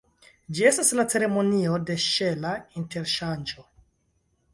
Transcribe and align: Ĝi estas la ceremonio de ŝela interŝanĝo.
Ĝi 0.59 0.63
estas 0.69 0.87
la 0.99 1.03
ceremonio 1.13 1.75
de 1.89 1.97
ŝela 2.05 2.53
interŝanĝo. 2.81 3.67